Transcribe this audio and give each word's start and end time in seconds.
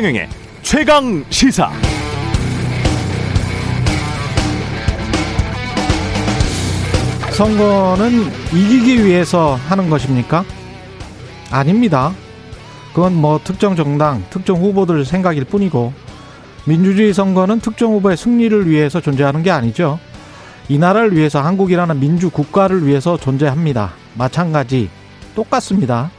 최경영의 0.00 0.28
최강 0.62 1.24
시사. 1.28 1.70
선거는 7.32 8.22
이기기 8.50 9.04
위해서 9.04 9.56
하는 9.68 9.90
것입니까? 9.90 10.42
아닙니다. 11.50 12.14
그건 12.94 13.14
뭐 13.14 13.40
특정 13.44 13.76
정당, 13.76 14.24
특정 14.30 14.56
후보들 14.56 15.04
생각일 15.04 15.44
뿐이고 15.44 15.92
민주주의 16.64 17.12
선거는 17.12 17.60
특정 17.60 17.92
후보의 17.92 18.16
승리를 18.16 18.70
위해서 18.70 19.02
존재하는 19.02 19.42
게 19.42 19.50
아니죠. 19.50 19.98
이 20.70 20.78
나라를 20.78 21.14
위해서 21.14 21.42
한국이라는 21.42 22.00
민주 22.00 22.30
국가를 22.30 22.86
위해서 22.86 23.18
존재합니다. 23.18 23.92
마찬가지 24.14 24.88
똑같습니다. 25.34 26.10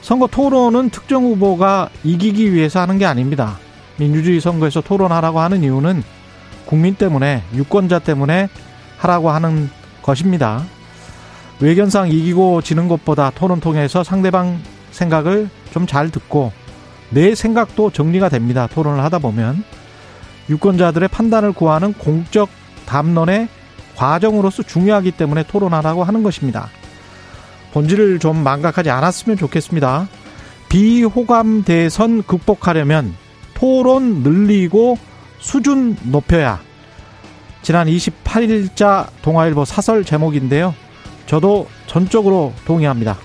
선거 0.00 0.26
토론은 0.26 0.90
특정 0.90 1.24
후보가 1.24 1.90
이기기 2.04 2.54
위해서 2.54 2.80
하는 2.80 2.98
게 2.98 3.06
아닙니다. 3.06 3.58
민주주의 3.98 4.40
선거에서 4.40 4.80
토론하라고 4.80 5.40
하는 5.40 5.62
이유는 5.62 6.02
국민 6.66 6.94
때문에 6.94 7.42
유권자 7.54 8.00
때문에 8.00 8.48
하라고 8.98 9.30
하는 9.30 9.70
것입니다. 10.02 10.64
외견상 11.60 12.08
이기고 12.08 12.62
지는 12.62 12.88
것보다 12.88 13.30
토론 13.30 13.60
통해서 13.60 14.04
상대방 14.04 14.60
생각을 14.90 15.48
좀 15.72 15.86
잘 15.86 16.10
듣고 16.10 16.52
내 17.10 17.34
생각도 17.34 17.90
정리가 17.90 18.28
됩니다. 18.28 18.66
토론을 18.66 19.02
하다 19.04 19.18
보면 19.18 19.64
유권자들의 20.50 21.08
판단을 21.08 21.52
구하는 21.52 21.92
공적 21.92 22.48
담론의 22.86 23.48
과정으로서 23.96 24.62
중요하기 24.62 25.12
때문에 25.12 25.44
토론하라고 25.44 26.04
하는 26.04 26.22
것입니다. 26.22 26.68
본질을 27.78 28.18
좀 28.18 28.42
망각하지 28.42 28.90
않았으면 28.90 29.38
좋겠습니다. 29.38 30.08
비호감 30.68 31.62
대선 31.62 32.24
극복하려면 32.24 33.14
토론 33.54 34.24
늘리고 34.24 34.98
수준 35.38 35.96
높여야 36.02 36.60
지난 37.62 37.86
28일자 37.86 39.06
동아일보 39.22 39.64
사설 39.64 40.04
제목인데요. 40.04 40.74
저도 41.26 41.68
전적으로 41.86 42.52
동의합니다. 42.64 43.16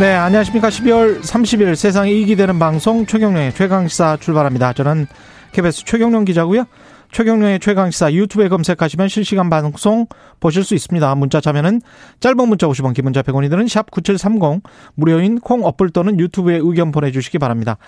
네, 0.00 0.14
안녕하십니까. 0.14 0.68
12월 0.68 1.22
30일 1.22 1.76
세상에 1.76 2.10
이익이 2.10 2.34
되는 2.34 2.58
방송 2.58 3.06
최경령의 3.06 3.54
최강시사 3.54 4.18
출발합니다. 4.20 4.72
저는 4.72 5.06
KBS 5.52 5.84
최경령 5.84 6.24
기자고요. 6.24 6.64
최경령의 7.12 7.60
최강시사 7.60 8.12
유튜브에 8.12 8.48
검색하시면 8.48 9.08
실시간 9.08 9.50
방송 9.50 10.06
보실 10.40 10.64
수 10.64 10.74
있습니다. 10.74 11.14
문자 11.14 11.40
참여는 11.40 11.80
짧은 12.20 12.48
문자 12.48 12.66
50원, 12.66 12.94
긴 12.94 13.04
문자 13.04 13.22
100원이 13.22 13.50
드는 13.50 13.68
샵 13.68 13.90
9730 13.90 14.62
무료인 14.94 15.40
콩 15.40 15.64
어플 15.64 15.90
또는 15.90 16.18
유튜브에 16.20 16.56
의견 16.56 16.92
보내주시기 16.92 17.38
바랍니다. 17.38 17.78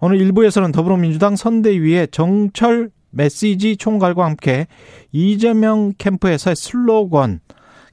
오늘 0.00 0.18
1부에서는 0.18 0.72
더불어민주당 0.72 1.36
선대위의 1.36 2.08
정철 2.10 2.90
메시지 3.10 3.76
총괄과 3.76 4.24
함께 4.24 4.66
이재명 5.12 5.92
캠프에서의 5.96 6.54
슬로건 6.54 7.40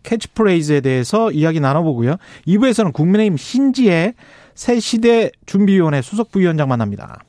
캐치프레이즈에 0.03 0.81
대해서 0.81 1.31
이야기 1.31 1.59
나눠보고요. 1.59 2.17
2부에서는 2.45 2.91
국민의힘 2.93 3.37
신지의 3.37 4.13
새 4.53 4.79
시대 4.79 5.31
준비위원회 5.45 6.01
수석 6.01 6.31
부위원장 6.31 6.67
만납니다. 6.67 7.23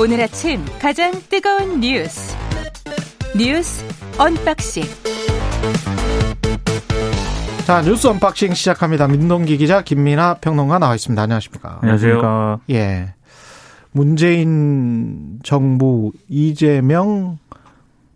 오늘 0.00 0.20
아침 0.20 0.64
가장 0.80 1.12
뜨거운 1.28 1.80
뉴스 1.80 2.36
뉴스 3.36 3.84
언박싱 4.18 4.84
자 7.66 7.82
뉴스 7.82 8.06
언박싱 8.06 8.54
시작합니다. 8.54 9.08
민동기 9.08 9.58
기자 9.58 9.82
김민하 9.82 10.34
평론가 10.40 10.78
나와 10.78 10.94
있습니다. 10.94 11.20
안녕하십니까? 11.20 11.80
안녕하세요. 11.82 12.60
예. 12.70 13.12
문재인 13.92 15.38
정부 15.42 16.12
이재명 16.28 17.38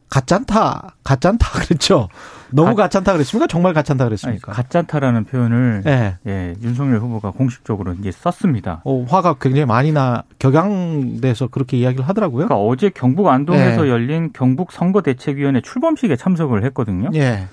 가짠타 0.09 0.95
가짠타 1.05 1.51
그랬죠. 1.61 2.09
너무 2.55 2.75
가, 2.75 2.89
짠타 2.89 3.13
그랬습니까? 3.13 3.47
정말 3.47 3.73
가짠타 3.73 4.05
그랬습니까? 4.05 4.53
아니, 4.53 4.57
가짠타라는 4.57 5.25
표현을 5.25 5.83
예. 5.87 6.17
예, 6.27 6.55
윤석열 6.63 6.99
후보가 7.01 7.31
공식적으로 7.33 7.95
이제 7.95 8.11
썼습니다. 8.11 8.83
어, 8.85 9.05
화가 9.09 9.37
굉장히 9.41 9.67
많이 9.67 9.93
나 9.93 10.23
격양돼서 10.39 11.49
그렇게 11.49 11.79
이야기를 11.79 12.09
하더라고요. 12.09 12.47
그러니까 12.47 12.57
어제 12.57 12.91
경북 12.91 13.29
안동에서 13.29 13.87
예. 13.87 13.91
열린 13.91 14.31
경북 14.33 14.73
선거대책위원회 14.73 15.61
출범식에 15.63 16.17
참석을 16.17 16.65
했거든요. 16.65 17.11
예. 17.15 17.47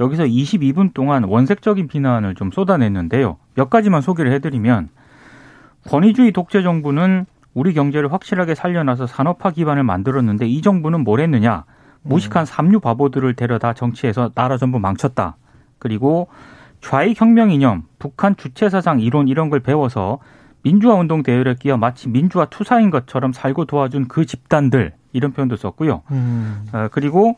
여기서 0.00 0.24
22분 0.24 0.92
동안 0.92 1.24
원색적인 1.24 1.88
비난을 1.88 2.34
좀 2.34 2.50
쏟아냈는데요. 2.50 3.38
몇 3.54 3.70
가지만 3.70 4.02
소개를 4.02 4.32
해드리면 4.32 4.90
권위주의 5.88 6.32
독재 6.32 6.62
정부는 6.62 7.26
우리 7.54 7.72
경제를 7.72 8.12
확실하게 8.12 8.54
살려놔서 8.54 9.06
산업화 9.06 9.50
기반을 9.50 9.82
만들었는데 9.82 10.46
이 10.46 10.60
정부는 10.60 11.04
뭘 11.04 11.20
했느냐? 11.20 11.64
무식한 12.08 12.46
삼류 12.46 12.80
바보들을 12.80 13.34
데려다 13.34 13.72
정치에서 13.72 14.30
나라 14.34 14.56
전부 14.56 14.78
망쳤다. 14.78 15.36
그리고 15.78 16.28
좌익 16.80 17.20
혁명 17.20 17.50
이념, 17.50 17.82
북한 17.98 18.36
주체 18.36 18.68
사상 18.70 19.00
이론 19.00 19.28
이런 19.28 19.50
걸 19.50 19.60
배워서 19.60 20.18
민주화 20.62 20.94
운동 20.94 21.22
대열에 21.22 21.54
끼어 21.54 21.76
마치 21.76 22.08
민주화 22.08 22.46
투사인 22.46 22.90
것처럼 22.90 23.32
살고 23.32 23.66
도와준 23.66 24.08
그 24.08 24.26
집단들 24.26 24.92
이런 25.12 25.32
표현도 25.32 25.56
썼고요. 25.56 26.02
음. 26.10 26.66
어, 26.72 26.88
그리고 26.90 27.36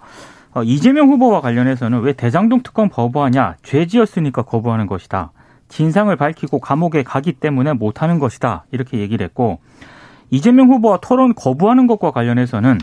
어, 0.54 0.62
이재명 0.62 1.08
후보와 1.08 1.40
관련해서는 1.40 2.00
왜 2.00 2.12
대장동 2.12 2.62
특검 2.62 2.88
거부하냐? 2.88 3.56
죄 3.62 3.86
지었으니까 3.86 4.42
거부하는 4.42 4.86
것이다. 4.86 5.32
진상을 5.68 6.14
밝히고 6.16 6.60
감옥에 6.60 7.02
가기 7.02 7.34
때문에 7.34 7.74
못하는 7.74 8.18
것이다. 8.18 8.64
이렇게 8.70 8.98
얘기를 8.98 9.24
했고 9.24 9.60
이재명 10.30 10.68
후보와 10.68 10.98
토론 11.02 11.34
거부하는 11.34 11.86
것과 11.86 12.10
관련해서는 12.10 12.78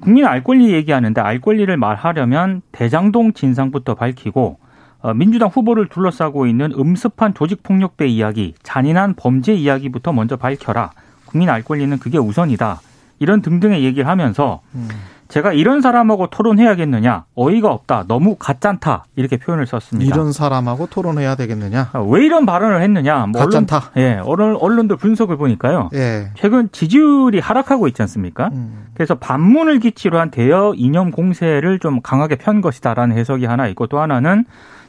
국민 0.00 0.26
알 0.26 0.44
권리 0.44 0.72
얘기하는데 0.72 1.20
알 1.20 1.40
권리를 1.40 1.74
말하려면 1.76 2.62
대장동 2.72 3.32
진상부터 3.32 3.94
밝히고 3.94 4.58
어, 5.00 5.14
민주당 5.14 5.48
후보를 5.48 5.88
둘러싸고 5.88 6.46
있는 6.46 6.72
음습한 6.72 7.34
조직폭력배 7.34 8.06
이야기, 8.08 8.54
잔인한 8.62 9.14
범죄 9.14 9.54
이야기부터 9.54 10.12
먼저 10.12 10.36
밝혀라. 10.36 10.92
국민 11.26 11.48
알 11.48 11.62
권리는 11.62 11.96
그게 11.98 12.18
우선이다. 12.18 12.80
이런 13.18 13.40
등등의 13.40 13.84
얘기를 13.84 14.06
하면서 14.08 14.60
음. 14.74 14.88
제가 15.28 15.52
이런 15.52 15.80
사람하고 15.80 16.28
토론해야겠느냐 16.28 17.24
어이가 17.34 17.70
없다 17.72 18.04
너무 18.06 18.36
가짠타 18.36 19.04
이렇게 19.16 19.36
표현을 19.36 19.66
썼습니다. 19.66 20.14
이런 20.14 20.32
사람하고 20.32 20.86
토론해야 20.86 21.34
되겠느냐? 21.34 21.90
아, 21.92 22.00
왜 22.00 22.24
이런 22.24 22.46
발언을 22.46 22.82
했느냐? 22.82 23.26
뭐 23.26 23.40
가짠타. 23.40 23.76
언론, 23.76 23.90
예, 23.96 24.20
언론 24.24 24.56
언론들 24.56 24.96
분석을 24.96 25.36
보니까요. 25.36 25.90
예. 25.94 26.30
최근 26.34 26.70
지지율이 26.70 27.40
하락하고 27.40 27.88
있지 27.88 28.02
않습니까? 28.02 28.50
음. 28.52 28.86
그래서 28.94 29.16
반문을 29.16 29.80
기치로 29.80 30.18
한 30.18 30.30
대여 30.30 30.74
이념 30.76 31.10
공세를 31.10 31.78
좀 31.80 32.00
강하게 32.02 32.36
편 32.36 32.60
것이다라는 32.60 33.16
해석이 33.16 33.46
하나 33.46 33.66
있고 33.68 33.86
또 33.86 34.00
하나는 34.00 34.44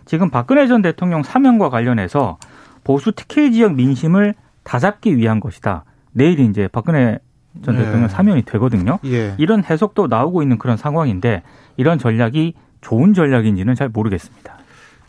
지금 0.05 0.29
박근혜 0.29 0.67
전 0.67 0.81
대통령 0.81 1.23
사면과 1.23 1.69
관련해서 1.69 2.37
보수 2.83 3.11
특혜 3.11 3.51
지역 3.51 3.73
민심을 3.73 4.35
다잡기 4.63 5.17
위한 5.17 5.39
것이다. 5.39 5.83
내일 6.13 6.39
이제 6.39 6.67
박근혜 6.71 7.19
전 7.63 7.75
네. 7.75 7.85
대통령 7.85 8.07
사면이 8.07 8.43
되거든요. 8.43 8.99
예. 9.05 9.35
이런 9.37 9.63
해석도 9.63 10.07
나오고 10.07 10.41
있는 10.41 10.57
그런 10.57 10.77
상황인데 10.77 11.43
이런 11.77 11.97
전략이 11.99 12.53
좋은 12.81 13.13
전략인지는 13.13 13.75
잘 13.75 13.89
모르겠습니다. 13.89 14.57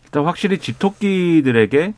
일단 0.05 0.25
확실히 0.25 0.57
집토끼들에게 0.57 1.93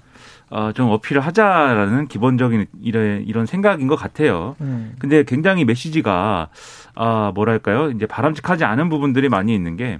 어, 0.52 0.74
좀 0.74 0.90
어필을 0.90 1.22
하자라는 1.22 2.08
기본적인 2.10 2.66
이런, 2.82 3.24
이런 3.26 3.46
생각인 3.46 3.88
것 3.88 3.96
같아요. 3.96 4.58
음. 4.60 4.96
근데 5.00 5.24
굉장히 5.24 5.64
메시지가, 5.64 6.50
아, 6.94 7.32
뭐랄까요. 7.34 7.90
이제 7.92 8.06
바람직하지 8.06 8.66
않은 8.66 8.90
부분들이 8.90 9.30
많이 9.30 9.56
있는 9.56 9.78
게, 9.78 10.00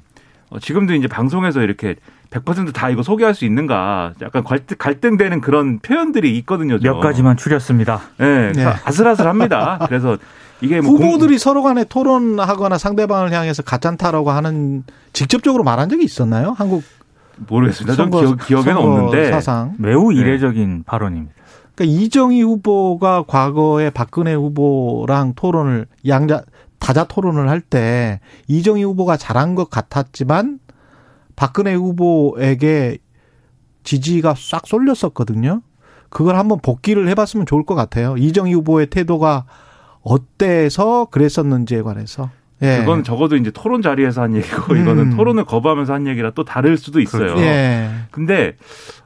어, 0.50 0.60
지금도 0.60 0.94
이제 0.94 1.08
방송에서 1.08 1.62
이렇게 1.62 1.96
100%다 2.32 2.90
이거 2.90 3.04
소개할 3.04 3.36
수 3.36 3.46
있는가 3.46 4.14
약간 4.22 4.44
갈등, 4.44 4.78
갈등되는 4.80 5.42
그런 5.42 5.80
표현들이 5.80 6.38
있거든요. 6.40 6.80
몇 6.82 7.00
가지만 7.00 7.38
추렸습니다. 7.38 8.02
네, 8.18 8.54
네. 8.54 8.66
아슬아슬합니다. 8.66 9.86
그래서 9.88 10.18
이게 10.62 10.80
뭐 10.80 10.92
후보들이 10.92 11.32
공... 11.32 11.38
서로 11.38 11.62
간에 11.62 11.84
토론하거나 11.84 12.78
상대방을 12.78 13.34
향해서 13.34 13.64
가짠타라고 13.64 14.32
하는 14.32 14.84
직접적으로 15.12 15.64
말한 15.64 15.90
적이 15.90 16.06
있었나요? 16.06 16.56
한국 16.58 16.84
모르겠습니다. 17.48 17.96
전 17.96 18.10
기억, 18.10 18.38
기억 18.46 18.68
에는 18.68 18.78
없는데 18.78 19.32
사상 19.32 19.74
매우 19.78 20.12
네. 20.12 20.20
이례적인 20.20 20.78
네. 20.78 20.84
발언입니다. 20.86 21.34
그러니까 21.76 22.02
이정희 22.02 22.42
후보가 22.44 23.24
과거에 23.28 23.90
박근혜 23.90 24.34
후보랑 24.34 25.34
토론을 25.36 25.88
양자 26.08 26.44
다자 26.80 27.04
토론을 27.04 27.50
할 27.50 27.62
때 27.62 28.20
이정희 28.48 28.84
후보가 28.84 29.18
잘한 29.18 29.56
것 29.56 29.70
같았지만 29.70 30.60
박근혜 31.42 31.74
후보에게 31.74 33.00
지지가 33.82 34.36
싹 34.38 34.68
쏠렸었거든요. 34.68 35.64
그걸 36.12 36.36
한번 36.36 36.60
복귀를 36.62 37.08
해봤으면 37.08 37.48
좋을 37.48 37.66
것 37.66 37.74
같아요. 37.74 38.16
이정희 38.16 38.54
후보의 38.54 38.86
태도가 38.92 39.46
어때서 40.04 41.06
그랬었는지에 41.06 41.82
관해서. 41.82 42.30
예. 42.62 42.78
그건 42.78 43.04
적어도 43.04 43.38
이제 43.38 43.50
토론 43.50 43.82
자리에서 43.82 44.22
한 44.22 44.36
얘기고 44.36 44.74
음. 44.74 44.82
이거는 44.82 45.18
토론을 45.18 45.46
거부하면서 45.46 45.92
한 45.92 46.06
얘기라 46.06 46.30
또 46.36 46.44
다를 46.44 46.78
수도 46.78 47.00
있어요. 47.00 47.36
예. 47.40 47.90
근데 48.12 48.56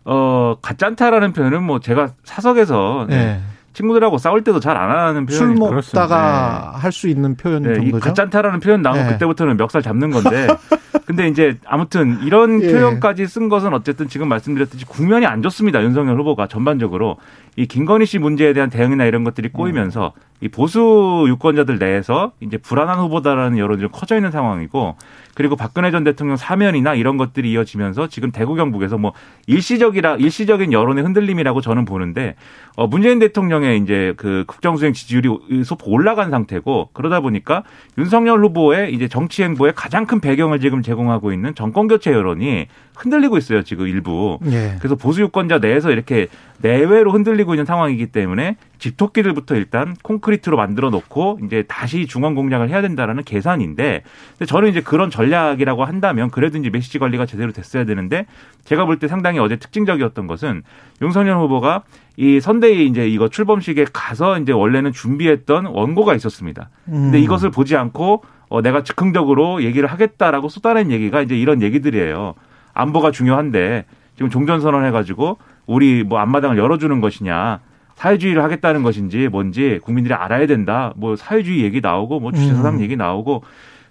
어 0.03 0.57
가짠타라는 0.61 1.31
표현은 1.31 1.63
뭐 1.63 1.79
제가 1.79 2.15
사석에서 2.25 3.05
네. 3.07 3.15
예. 3.15 3.39
친구들하고 3.75 4.17
싸울 4.17 4.43
때도 4.43 4.59
잘 4.59 4.75
안 4.75 4.89
하는 4.89 5.25
표현이 5.25 5.55
술 5.55 5.55
먹다가 5.55 6.71
네. 6.75 6.81
할수 6.81 7.07
있는 7.07 7.35
표현 7.35 7.63
네, 7.63 7.75
정도죠. 7.75 7.97
이 7.97 7.99
가짠타라는 7.99 8.59
표현 8.59 8.81
나오면 8.81 9.05
네. 9.05 9.11
그때부터는 9.13 9.55
멱살 9.57 9.81
잡는 9.81 10.11
건데 10.11 10.47
근데 11.05 11.27
이제 11.27 11.57
아무튼 11.65 12.19
이런 12.23 12.61
예. 12.63 12.71
표현까지 12.71 13.27
쓴 13.27 13.47
것은 13.47 13.73
어쨌든 13.73 14.07
지금 14.09 14.27
말씀드렸듯이 14.27 14.85
국면이 14.85 15.25
안 15.25 15.41
좋습니다. 15.43 15.83
윤석열 15.83 16.19
후보가 16.19 16.47
전반적으로 16.47 17.17
이 17.57 17.65
김건희 17.67 18.05
씨 18.05 18.19
문제에 18.19 18.53
대한 18.53 18.69
대응이나 18.69 19.05
이런 19.05 19.23
것들이 19.23 19.49
꼬이면서 19.49 20.13
이 20.41 20.49
보수 20.49 21.25
유권자들 21.27 21.79
내에서 21.79 22.33
이제 22.41 22.57
불안한 22.57 22.99
후보다라는 22.99 23.57
여론이 23.57 23.81
좀 23.81 23.89
커져 23.91 24.17
있는 24.17 24.31
상황이고 24.31 24.97
그리고 25.33 25.55
박근혜 25.55 25.91
전 25.91 26.03
대통령 26.03 26.35
사면이나 26.35 26.93
이런 26.93 27.15
것들이 27.15 27.51
이어지면서 27.51 28.07
지금 28.07 28.31
대구 28.31 28.55
경북에서 28.55 28.97
뭐 28.97 29.13
일시적이라 29.47 30.17
일시적인 30.17 30.73
여론의 30.73 31.03
흔들림이라고 31.05 31.61
저는 31.61 31.85
보는데 31.85 32.35
어 32.75 32.87
문재인 32.87 33.19
대통령의 33.19 33.79
이제 33.79 34.13
그 34.17 34.43
국정 34.45 34.75
수행 34.75 34.91
지지율이 34.91 35.63
소폭 35.63 35.93
올라간 35.93 36.31
상태고 36.31 36.89
그러다 36.91 37.21
보니까 37.21 37.63
윤석열 37.97 38.43
후보의 38.43 38.93
이제 38.93 39.07
정치 39.07 39.43
행보의 39.43 39.73
가장 39.75 40.05
큰 40.05 40.19
배경을 40.19 40.59
지금 40.59 40.81
제공하고 40.81 41.31
있는 41.31 41.55
정권 41.55 41.87
교체 41.87 42.11
여론이 42.11 42.67
흔들리고 42.95 43.37
있어요 43.37 43.63
지금 43.63 43.87
일부. 43.87 44.39
예. 44.45 44.75
그래서 44.79 44.95
보수 44.95 45.21
유권자 45.21 45.59
내에서 45.59 45.91
이렇게 45.91 46.27
내외로 46.61 47.11
흔들리고 47.11 47.53
있는 47.53 47.65
상황이기 47.65 48.07
때문에 48.07 48.55
집토끼들부터 48.79 49.55
일단 49.55 49.95
콘크리트로 50.03 50.55
만들어 50.57 50.89
놓고 50.89 51.39
이제 51.45 51.63
다시 51.67 52.07
중앙 52.07 52.33
공략을 52.35 52.69
해야 52.69 52.81
된다라는 52.81 53.23
계산인데 53.23 54.03
저는 54.47 54.69
이제 54.69 54.81
그런 54.81 55.09
전략이라고 55.09 55.83
한다면 55.83 56.29
그래도 56.31 56.57
이제 56.57 56.69
메시지 56.69 56.97
관리가 56.99 57.25
제대로 57.25 57.51
됐어야 57.51 57.83
되는데 57.85 58.25
제가 58.63 58.85
볼 58.85 58.95
때 58.99 59.09
상당히 59.09 59.39
어제 59.39 59.57
특징적이었던 59.57 60.25
것은 60.27 60.63
윤석열 61.01 61.37
후보가 61.39 61.83
이 62.15 62.39
선대위 62.39 62.85
이제 62.87 63.07
이거 63.09 63.27
출범식에 63.27 63.87
가서 63.91 64.39
이제 64.39 64.53
원래는 64.53 64.93
준비했던 64.93 65.65
원고가 65.65 66.15
있었습니다. 66.15 66.69
근데 66.85 67.17
음. 67.17 67.23
이것을 67.23 67.51
보지 67.51 67.75
않고 67.75 68.23
어 68.47 68.61
내가 68.61 68.83
즉흥적으로 68.83 69.63
얘기를 69.63 69.91
하겠다라고 69.91 70.47
쏟아낸 70.47 70.91
얘기가 70.91 71.21
이제 71.21 71.35
이런 71.37 71.61
얘기들이에요. 71.61 72.35
안보가 72.75 73.09
중요한데 73.11 73.85
지금 74.15 74.29
종전선언 74.29 74.85
해가지고 74.85 75.37
우리 75.65 76.03
뭐 76.03 76.19
앞마당을 76.19 76.57
열어주는 76.59 77.01
것이냐 77.01 77.59
사회주의를 77.95 78.43
하겠다는 78.43 78.83
것인지 78.83 79.29
뭔지 79.29 79.79
국민들이 79.83 80.13
알아야 80.13 80.45
된다. 80.47 80.93
뭐 80.97 81.15
사회주의 81.15 81.63
얘기 81.63 81.81
나오고 81.81 82.19
뭐 82.19 82.31
주체사상 82.31 82.75
음. 82.75 82.81
얘기 82.81 82.95
나오고 82.95 83.43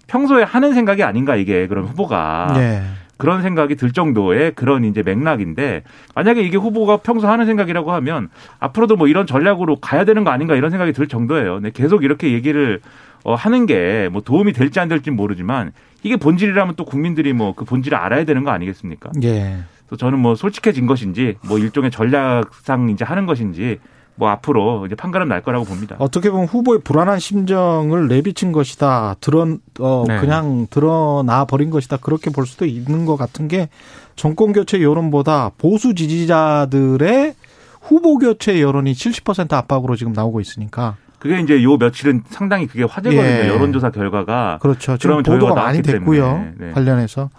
평소에 0.07 0.43
하는 0.43 0.73
생각이 0.73 1.03
아닌가 1.03 1.35
이게 1.35 1.67
그런 1.67 1.85
후보가 1.85 2.53
네. 2.55 2.83
그런 3.17 3.41
생각이 3.41 3.75
들 3.75 3.91
정도의 3.91 4.51
그런 4.51 4.83
이제 4.83 5.01
맥락인데 5.03 5.83
만약에 6.13 6.41
이게 6.41 6.57
후보가 6.57 6.97
평소 6.97 7.27
하는 7.27 7.45
생각이라고 7.45 7.91
하면 7.93 8.29
앞으로도 8.59 8.97
뭐 8.97 9.07
이런 9.07 9.25
전략으로 9.25 9.77
가야 9.77 10.03
되는 10.05 10.23
거 10.23 10.29
아닌가 10.29 10.55
이런 10.55 10.69
생각이 10.69 10.91
들 10.93 11.07
정도예요. 11.07 11.55
근데 11.55 11.71
계속 11.71 12.03
이렇게 12.03 12.31
얘기를 12.33 12.81
어 13.23 13.33
하는 13.33 13.65
게 13.65 14.09
뭐 14.11 14.21
도움이 14.21 14.53
될지 14.53 14.79
안 14.79 14.87
될지 14.87 15.09
모르지만 15.09 15.71
이게 16.05 16.17
본질이라면 16.17 16.75
또 16.75 16.85
국민들이 16.85 17.33
뭐 17.33 17.53
그 17.55 17.65
본질을 17.65 17.97
알아야 17.97 18.25
되는 18.25 18.43
거 18.43 18.51
아니겠습니까? 18.51 19.11
예. 19.23 19.57
그래서 19.87 19.97
저는 19.97 20.19
뭐 20.19 20.35
솔직해진 20.35 20.87
것인지 20.87 21.37
뭐 21.47 21.57
일종의 21.57 21.91
전략상 21.91 22.89
이제 22.89 23.05
하는 23.05 23.25
것인지 23.25 23.79
뭐 24.15 24.29
앞으로 24.29 24.85
이제 24.85 24.95
판가름 24.95 25.27
날 25.27 25.41
거라고 25.41 25.65
봅니다. 25.65 25.95
어떻게 25.99 26.29
보면 26.31 26.47
후보의 26.47 26.81
불안한 26.83 27.19
심정을 27.19 28.07
내비친 28.07 28.51
것이다. 28.51 29.15
드러 29.21 29.47
어 29.79 30.03
네. 30.07 30.19
그냥 30.19 30.67
드러나 30.69 31.45
버린 31.45 31.69
것이다. 31.69 31.97
그렇게 31.97 32.29
볼 32.29 32.45
수도 32.45 32.65
있는 32.65 33.05
것 33.05 33.15
같은 33.17 33.47
게 33.47 33.69
정권 34.15 34.53
교체 34.53 34.81
여론보다 34.81 35.51
보수 35.57 35.93
지지자들의 35.95 37.35
후보 37.81 38.17
교체 38.17 38.61
여론이 38.61 38.93
70% 38.93 39.53
압박으로 39.53 39.95
지금 39.95 40.13
나오고 40.13 40.41
있으니까. 40.41 40.95
그게 41.25 41.39
이제 41.39 41.63
요 41.63 41.75
며칠은 41.77 42.21
상당히 42.29 42.67
그게 42.67 42.83
화제거든요. 42.83 43.23
예. 43.23 43.47
여론조사 43.47 43.89
결과가. 43.89 44.59
그렇죠. 44.61 44.95
지금 44.97 45.23
보도가 45.23 45.55
많이 45.55 45.81
됐고요. 45.81 46.53
네. 46.55 46.71
관련해서. 46.71 47.31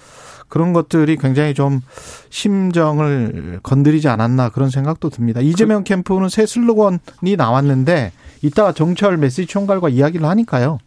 그런 0.48 0.72
것들이 0.72 1.16
굉장히 1.16 1.54
좀 1.54 1.80
심정을 2.28 3.60
건드리지 3.62 4.08
않았나 4.08 4.48
그런 4.48 4.70
생각도 4.70 5.08
듭니다. 5.08 5.40
이재명 5.40 5.84
그, 5.84 5.90
캠프는 5.90 6.28
새 6.28 6.46
슬로건이 6.46 7.36
나왔는데 7.36 8.10
이따가 8.42 8.72
정철 8.72 9.18
메시지 9.18 9.46
총괄과 9.46 9.88
이야기를 9.88 10.26
하니까요. 10.26 10.78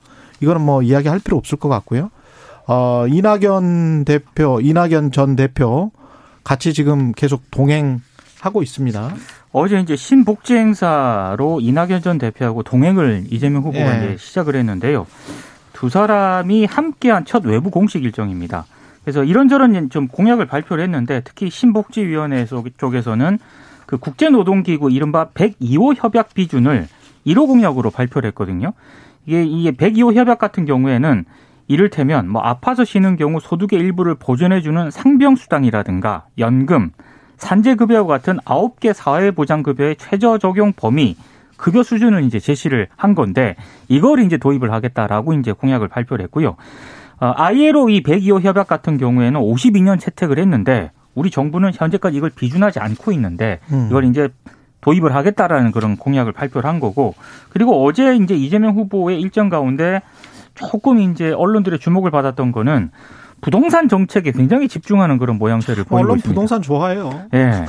이거는 0.42 0.60
뭐 0.60 0.82
이야기할 0.82 1.20
필요 1.20 1.38
없을 1.38 1.58
것 1.58 1.70
같고요. 1.70 2.10
어, 2.68 3.06
이낙연 3.08 4.04
대표, 4.04 4.60
이낙연 4.62 5.14
전 5.14 5.38
대표 5.38 5.92
같이 6.44 6.74
지금 6.74 7.14
계속 7.14 7.44
동행 7.50 8.02
하고 8.40 8.62
있습니다. 8.62 9.14
어제 9.52 9.80
이제 9.80 9.96
신복지 9.96 10.56
행사로 10.56 11.60
이낙연 11.62 12.02
전 12.02 12.18
대표하고 12.18 12.64
동행을 12.64 13.26
이재명 13.30 13.64
후보가 13.64 13.80
예. 13.80 14.06
이제 14.06 14.18
시작을 14.18 14.56
했는데요. 14.56 15.08
두 15.74 15.90
사람이 15.90 16.66
함께한 16.66 17.26
첫 17.26 17.46
외부 17.46 17.70
공식 17.72 18.04
일정입니다. 18.04 18.66
그래서 19.04 19.24
이런저런 19.24 19.90
좀 19.90 20.08
공약을 20.08 20.46
발표를 20.46 20.84
했는데 20.84 21.22
특히 21.24 21.50
신복지위원회 21.50 22.46
쪽에서는 22.78 23.40
그 23.86 23.98
국제노동기구 23.98 24.92
이른바 24.92 25.30
102호 25.30 25.96
협약 25.98 26.34
비준을 26.34 26.88
1호 27.26 27.48
공약으로 27.48 27.90
발표를 27.90 28.28
했거든요. 28.30 28.74
이게 29.26 29.44
이게 29.44 29.72
102호 29.72 30.14
협약 30.14 30.38
같은 30.38 30.66
경우에는 30.66 31.26
이를테면 31.68 32.30
뭐 32.30 32.42
아파서 32.42 32.84
쉬는 32.84 33.16
경우 33.16 33.40
소득의 33.40 33.80
일부를 33.80 34.16
보전해주는 34.16 34.92
상병 34.92 35.36
수당이라든가 35.36 36.26
연금, 36.38 36.92
산재급여와 37.40 38.06
같은 38.06 38.38
9개 38.38 38.94
사회보장급여의 38.94 39.96
최저 39.98 40.38
적용 40.38 40.74
범위 40.74 41.18
급여 41.58 41.84
수준을 41.84 42.24
이제 42.24 42.40
제시를 42.40 42.88
한 42.96 43.16
건데 43.16 43.56
이걸 43.88 44.20
이제 44.22 44.38
도입을 44.38 44.72
하겠다라고 44.72 45.34
이제 45.34 45.52
공약을 45.52 45.88
발표를 45.90 46.24
했고요. 46.26 46.56
어, 47.20 47.34
ILO 47.36 47.90
이 47.90 48.02
102호 48.02 48.42
협약 48.42 48.68
같은 48.68 48.98
경우에는 48.98 49.40
52년 49.40 50.00
채택을 50.00 50.40
했는데 50.40 50.92
우리 51.16 51.30
정부는 51.30 51.72
현재까지 51.74 52.16
이걸 52.16 52.30
비준하지 52.30 52.80
않고 52.80 53.12
있는데 53.12 53.60
음. 53.72 53.88
이걸 53.90 54.06
이제 54.06 54.30
도입을 54.82 55.14
하겠다라는 55.14 55.72
그런 55.72 55.98
공약을 55.98 56.32
발표를 56.32 56.70
한 56.70 56.80
거고 56.80 57.14
그리고 57.50 57.84
어제 57.84 58.16
이제 58.16 58.36
이재명 58.36 58.76
후보의 58.76 59.20
일정 59.20 59.50
가운데 59.50 60.02
조금 60.56 61.00
이제 61.00 61.32
언론들의 61.32 61.80
주목을 61.80 62.12
받았던 62.12 62.54
거는 62.54 62.92
부동산 63.42 63.88
정책에 63.88 64.32
굉장히 64.32 64.68
집중하는 64.68 65.18
그런 65.18 65.38
모양새를 65.38 65.84
보이고 65.84 65.98
언론 65.98 66.18
있습니다. 66.18 66.30
부동산 66.30 66.62
좋아해요. 66.62 67.28
예. 67.34 67.66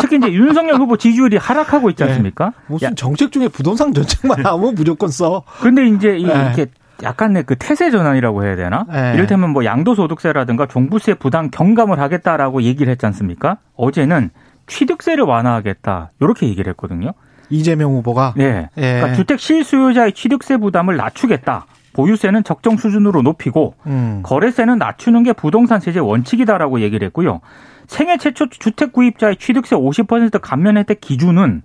특히 0.00 0.16
이제 0.16 0.32
윤석열 0.32 0.76
후보 0.76 0.96
지지율이 0.96 1.36
하락하고 1.36 1.90
있지 1.90 2.02
네. 2.02 2.10
않습니까? 2.10 2.46
네. 2.46 2.52
무슨 2.66 2.96
정책 2.96 3.32
중에 3.32 3.48
부동산 3.48 3.92
정책만 3.92 4.44
하면 4.44 4.74
무조건 4.74 5.10
써. 5.10 5.42
그런데 5.60 5.86
이제 5.86 6.12
네. 6.12 6.18
이렇게 6.18 6.66
약간의 7.02 7.44
그 7.44 7.54
태세 7.56 7.90
전환이라고 7.90 8.44
해야 8.44 8.56
되나? 8.56 8.84
네. 8.90 9.12
이를테면 9.14 9.50
뭐 9.50 9.64
양도소득세라든가 9.64 10.66
종부세 10.66 11.14
부담 11.14 11.50
경감을 11.50 12.00
하겠다라고 12.00 12.62
얘기를 12.62 12.90
했지 12.90 13.06
않습니까? 13.06 13.58
어제는 13.76 14.30
취득세를 14.66 15.24
완화하겠다. 15.24 16.12
이렇게 16.20 16.48
얘기를 16.48 16.70
했거든요. 16.70 17.12
이재명 17.50 17.92
후보가? 17.92 18.34
네. 18.36 18.68
예. 18.76 18.80
그러니까 18.80 19.14
주택 19.14 19.40
실수요자의 19.40 20.12
취득세 20.12 20.56
부담을 20.56 20.96
낮추겠다. 20.96 21.66
보유세는 21.98 22.44
적정 22.44 22.76
수준으로 22.76 23.22
높이고 23.22 23.74
음. 23.86 24.20
거래세는 24.22 24.78
낮추는 24.78 25.24
게 25.24 25.32
부동산 25.32 25.80
세제 25.80 25.98
원칙이다라고 25.98 26.80
얘기를 26.80 27.04
했고요. 27.06 27.40
생애 27.88 28.16
최초 28.18 28.48
주택 28.48 28.92
구입자의 28.92 29.34
취득세 29.36 29.74
50% 29.74 30.40
감면 30.40 30.76
혜택 30.76 31.00
기준은 31.00 31.62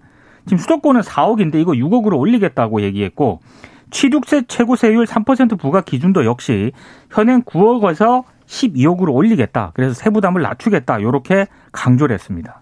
지금 0.48 0.58
수도권은 0.58 1.02
4억인데 1.02 1.56
이거 1.56 1.74
6억으로 1.74 2.18
올리겠다고 2.18 2.82
얘기했고 2.82 3.42
취득세 3.92 4.42
최고 4.48 4.75
세율 4.75 5.06
3% 5.06 5.60
부과 5.60 5.82
기준도 5.82 6.25
역시 6.25 6.72
현행 7.12 7.44
9억에서 7.44 8.24
12억으로 8.48 9.13
올리겠다. 9.13 9.72
그래서 9.75 9.94
세부담을 9.94 10.42
낮추겠다. 10.42 10.98
이렇게 10.98 11.46
강조를 11.72 12.12
했습니다. 12.16 12.60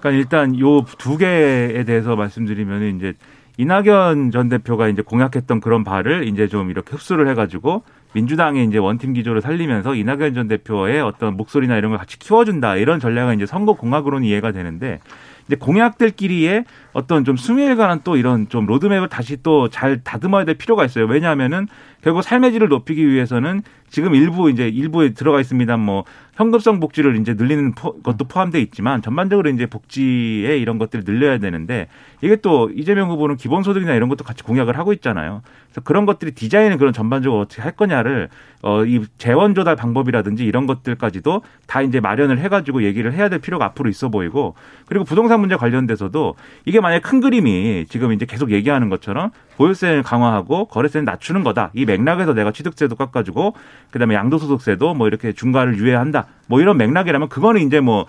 그러니까 0.00 0.10
일단 0.10 0.58
요 0.58 0.84
두 0.98 1.16
개에 1.16 1.84
대해서 1.84 2.16
말씀드리면 2.16 2.96
이제 2.96 3.14
이낙연 3.58 4.30
전 4.32 4.48
대표가 4.48 4.88
이제 4.88 5.02
공약했던 5.02 5.60
그런 5.60 5.82
바를 5.82 6.28
이제 6.28 6.46
좀 6.46 6.70
이렇게 6.70 6.92
흡수를 6.92 7.28
해가지고 7.28 7.82
민주당의 8.12 8.66
이제 8.66 8.78
원팀 8.78 9.14
기조를 9.14 9.40
살리면서 9.40 9.94
이낙연 9.94 10.34
전 10.34 10.48
대표의 10.48 11.00
어떤 11.00 11.36
목소리나 11.36 11.76
이런 11.76 11.90
걸 11.90 11.98
같이 11.98 12.18
키워준다 12.18 12.76
이런 12.76 13.00
전략은 13.00 13.36
이제 13.36 13.46
선거 13.46 13.74
공약으로는 13.74 14.26
이해가 14.26 14.52
되는데 14.52 15.00
이제 15.46 15.56
공약들끼리의 15.56 16.64
어떤 16.92 17.24
좀 17.24 17.36
수미에 17.36 17.76
관한 17.76 18.00
또 18.04 18.16
이런 18.16 18.48
좀 18.48 18.66
로드맵을 18.66 19.08
다시 19.08 19.42
또 19.42 19.68
잘 19.68 20.02
다듬어야 20.02 20.44
될 20.44 20.56
필요가 20.56 20.84
있어요. 20.84 21.06
왜냐하면은 21.06 21.68
결국 22.02 22.22
삶의 22.22 22.52
질을 22.52 22.68
높이기 22.68 23.08
위해서는 23.08 23.62
지금 23.88 24.14
일부 24.14 24.50
이제 24.50 24.68
일부에 24.68 25.10
들어가 25.14 25.40
있습니다. 25.40 25.76
뭐 25.76 26.04
현금성 26.34 26.80
복지를 26.80 27.16
이제 27.16 27.34
늘리는 27.34 27.74
것도 27.74 28.26
포함되어 28.26 28.60
있지만 28.60 29.00
전반적으로 29.00 29.48
이제 29.48 29.66
복지에 29.66 30.58
이런 30.58 30.78
것들을 30.78 31.04
늘려야 31.04 31.38
되는데 31.38 31.88
이게 32.20 32.36
또 32.36 32.70
이재명 32.74 33.10
후보는 33.10 33.36
기본소득이나 33.36 33.94
이런 33.94 34.08
것도 34.08 34.24
같이 34.24 34.42
공약을 34.42 34.76
하고 34.78 34.92
있잖아요. 34.92 35.42
그래서 35.68 35.80
그런 35.82 36.04
것들이 36.04 36.32
디자인을 36.32 36.76
그런 36.76 36.92
전반적으로 36.92 37.40
어떻게 37.40 37.62
할 37.62 37.72
거냐를 37.72 38.28
어이 38.62 39.02
재원 39.16 39.54
조달 39.54 39.76
방법이라든지 39.76 40.44
이런 40.44 40.66
것들까지도 40.66 41.42
다 41.66 41.82
이제 41.82 42.00
마련을 42.00 42.38
해가지고 42.38 42.82
얘기를 42.82 43.12
해야 43.12 43.28
될 43.28 43.38
필요가 43.38 43.64
앞으로 43.66 43.88
있어 43.88 44.08
보이고 44.08 44.54
그리고 44.86 45.04
부동산 45.04 45.40
문제 45.40 45.56
관련돼서도 45.56 46.34
이게 46.64 46.80
만약 46.80 47.02
큰 47.02 47.20
그림이 47.20 47.86
지금 47.88 48.12
이제 48.12 48.26
계속 48.26 48.50
얘기하는 48.50 48.88
것처럼 48.88 49.30
보유세를 49.56 50.02
강화하고 50.02 50.66
거래세는 50.66 51.04
낮추는 51.04 51.44
거다. 51.44 51.70
이 51.74 51.84
맥락에서 51.84 52.34
내가 52.34 52.52
취득세도 52.52 52.96
깎아주고 52.96 53.54
그다음에 53.90 54.14
양도소득세도 54.14 54.94
뭐 54.94 55.06
이렇게 55.06 55.32
중과를 55.32 55.78
유예한다. 55.78 56.26
뭐 56.48 56.60
이런 56.60 56.76
맥락이라면 56.76 57.28
그거는 57.28 57.60
이제 57.62 57.80
뭐 57.80 58.06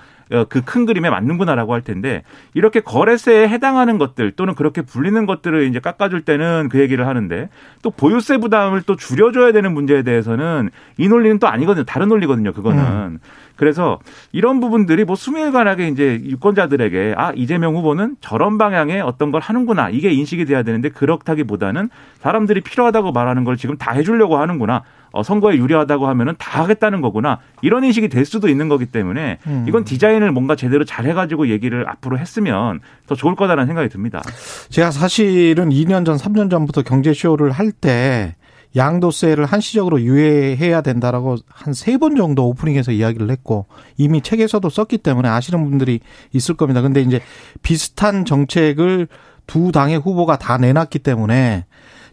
그 0.50 0.62
큰 0.68 0.86
그림에 0.86 1.10
맞는구나라고 1.10 1.74
할 1.74 1.82
텐데 1.82 2.24
이렇게 2.54 2.82
거래세에 2.82 3.48
해당하는 3.48 3.98
것들 3.98 4.32
또는 4.32 4.54
그렇게 4.54 4.82
불리는 4.82 5.26
것들을 5.26 5.64
이제 5.68 5.80
깎아줄 5.80 6.22
때는 6.22 6.68
그 6.70 6.80
얘기를 6.80 7.08
하는데 7.08 7.50
또 7.82 7.90
보유세 7.90 8.38
부담을 8.38 8.82
또 8.82 8.96
줄여줘야 8.98 9.54
되는 9.54 9.74
문제에 9.74 10.04
대해서는 10.04 10.70
이 10.98 11.08
논리는 11.08 11.40
또 11.40 11.48
아니거든요. 11.48 11.86
다른 11.86 12.10
논리거든요. 12.10 12.52
그거는. 12.52 12.84
음. 12.84 13.20
그래서 13.56 14.00
이런 14.34 14.60
부분들이 14.60 15.04
뭐 15.06 15.16
수밀관하게 15.16 15.88
이제 15.88 16.22
유권자들에게 16.24 17.16
아 17.18 17.32
이재명 17.34 17.76
후보는 17.76 18.18
저런 18.22 18.58
방향의 18.58 19.02
어떤 19.02 19.32
걸 19.32 19.42
하는구나 19.42 19.90
이게 19.90 20.12
인식이 20.12 20.46
돼야 20.46 20.62
되는데 20.62 20.90
그렇다기보다는 20.90 21.90
사람들이 22.20 22.62
필요하다고 22.62 23.14
말하는 23.14 23.46
걸 23.46 23.58
지금 23.58 23.78
다 23.78 23.94
해주려고 23.94 24.38
하는구나 24.38 24.84
어, 25.12 25.24
선거에 25.24 25.58
유리하다고 25.58 26.08
하면은 26.08 26.36
다 26.38 26.64
하겠다는 26.64 27.02
거구나 27.02 27.40
이런 27.62 27.84
인식이 27.84 28.10
될 28.10 28.26
수도 28.26 28.50
있는 28.50 28.70
거기 28.70 28.86
때문에 28.86 29.40
음. 29.48 29.66
이건 29.68 29.84
디자인을 29.84 30.32
뭔가 30.32 30.56
제대로 30.56 30.84
잘 30.86 31.06
해가지고 31.06 31.50
얘기를 31.50 31.88
앞으로 31.90 32.18
했으면 32.20 32.82
더 33.08 33.16
좋을 33.16 33.36
거다라는 33.36 33.68
생각이 33.68 33.90
듭니다. 33.90 34.22
제가 34.70 34.92
사실은 34.92 35.70
2년 35.70 36.06
전, 36.06 36.18
3년 36.18 36.50
전부터 36.50 36.82
경제 36.84 37.14
쇼를 37.14 37.52
할 37.52 37.72
때 37.72 38.36
양도세를 38.76 39.46
한시적으로 39.46 40.02
유예해야 40.02 40.82
된다라고 40.82 41.38
한 41.50 41.74
세 41.74 41.98
번 41.98 42.16
정도 42.16 42.48
오프닝에서 42.50 42.92
이야기를 42.92 43.30
했고 43.32 43.66
이미 43.98 44.22
책에서도 44.22 44.70
썼기 44.70 45.00
때문에 45.00 45.30
아시는 45.30 45.64
분들이 45.64 46.00
있을 46.34 46.56
겁니다. 46.56 46.82
근데 46.82 47.02
이제 47.02 47.22
비슷한 47.62 48.26
정책을 48.26 49.08
두 49.48 49.72
당의 49.72 49.98
후보가 49.98 50.38
다 50.38 50.58
내놨기 50.58 51.00
때문에 51.00 51.66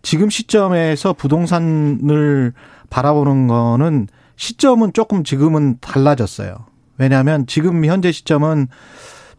지금 0.04 0.28
시점에서 0.28 1.14
부동산을 1.14 2.52
바라보는 2.90 3.48
거는 3.48 4.06
시점은 4.36 4.92
조금 4.92 5.24
지금은 5.24 5.78
달라졌어요. 5.80 6.66
왜냐하면 6.98 7.46
지금 7.46 7.84
현재 7.86 8.12
시점은 8.12 8.68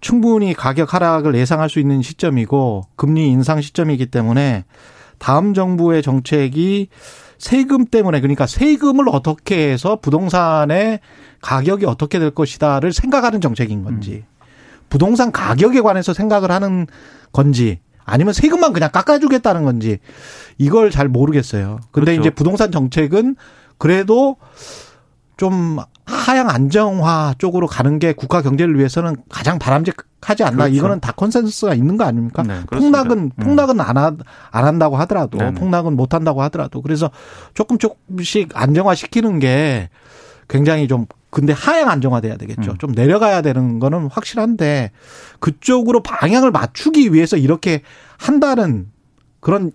충분히 0.02 0.54
가격 0.54 0.94
하락을 0.94 1.36
예상할 1.36 1.70
수 1.70 1.80
있는 1.80 2.02
시점이고 2.02 2.84
금리 2.96 3.30
인상 3.30 3.62
시점이기 3.62 4.08
때문에 4.08 4.66
다음 5.20 5.54
정부의 5.54 6.02
정책이 6.02 6.90
세금 7.38 7.86
때문에 7.86 8.20
그러니까 8.20 8.48
세금을 8.48 9.06
어떻게 9.10 9.72
해서 9.72 10.00
부동산의 10.02 11.00
가격이 11.42 11.86
어떻게 11.86 12.18
될 12.18 12.32
것이다를 12.32 12.92
생각하는 12.92 13.40
정책인 13.40 13.84
건지 13.84 14.24
음. 14.26 14.46
부동산 14.90 15.32
가격에 15.32 15.82
관해서 15.82 16.14
생각을 16.14 16.50
하는 16.50 16.88
건지 17.32 17.80
아니면 18.06 18.34
세금만 18.34 18.74
그냥 18.74 18.90
깎아주겠다는 18.92 19.64
건지 19.64 20.00
이걸 20.58 20.92
잘 20.92 21.08
모르겠어요. 21.08 21.80
근데 21.92 22.12
그렇죠. 22.12 22.22
이제 22.22 22.30
부동산 22.30 22.72
정책은 22.72 23.36
그래도 23.78 24.38
좀 25.38 25.80
하향 26.06 26.50
안정화 26.50 27.36
쪽으로 27.38 27.68
가는 27.68 28.00
게 28.00 28.14
국가 28.14 28.42
경제를 28.42 28.78
위해서는 28.78 29.16
가장 29.30 29.58
바람직하지 29.58 30.44
않나. 30.44 30.66
그렇죠. 30.66 30.76
이거는 30.76 31.00
다 31.00 31.12
consensus가 31.12 31.74
있는 31.74 31.98
거 31.98 32.06
아닙니까? 32.06 32.44
네, 32.44 32.62
폭락은 32.68 33.18
음. 33.18 33.30
폭락은 33.44 33.82
안, 33.82 33.98
하, 33.98 34.16
안 34.52 34.66
한다고 34.66 34.98
하더라도 34.98 35.40
네네. 35.40 35.56
폭락은 35.56 35.96
못 35.96 36.14
한다고 36.14 36.44
하더라도 36.44 36.82
그래서 36.82 37.10
조금 37.54 37.78
조금씩 37.78 38.52
안정화 38.54 38.96
시키는 38.96 39.40
게 39.40 39.90
굉장히 40.48 40.88
좀 40.88 41.08
근데 41.36 41.52
하향 41.52 41.90
안정화돼야 41.90 42.38
되겠죠. 42.38 42.72
음. 42.72 42.78
좀 42.78 42.92
내려가야 42.94 43.42
되는 43.42 43.80
거는 43.80 44.08
확실한데 44.10 44.92
그쪽으로 45.42 46.02
방향을 46.02 46.50
맞추기 46.50 47.14
위해서 47.14 47.36
이렇게 47.36 47.82
한다는 48.18 48.88
그런 49.42 49.72